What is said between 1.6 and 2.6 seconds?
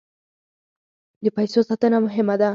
ساتنه مهمه ده.